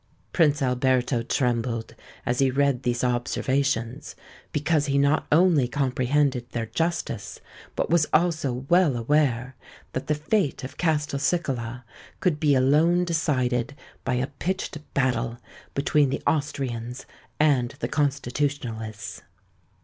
Prince 0.33 0.63
Alberto 0.63 1.21
trembled 1.21 1.93
as 2.25 2.39
he 2.39 2.49
read 2.49 2.81
these 2.81 3.03
observations; 3.03 4.15
because 4.51 4.87
he 4.87 4.97
not 4.97 5.27
only 5.31 5.67
comprehended 5.67 6.49
their 6.53 6.65
justice, 6.65 7.39
but 7.75 7.91
was 7.91 8.07
also 8.11 8.65
well 8.67 8.97
aware 8.97 9.55
that 9.93 10.07
the 10.07 10.15
fate 10.15 10.63
of 10.63 10.75
Castelcicala 10.75 11.85
could 12.19 12.39
be 12.39 12.55
alone 12.55 13.05
decided 13.05 13.75
by 14.03 14.15
a 14.15 14.25
pitched 14.25 14.79
battle 14.95 15.37
between 15.75 16.09
the 16.09 16.23
Austrians 16.25 17.05
and 17.39 17.75
the 17.79 17.87
Constitutionalists. 17.87 19.21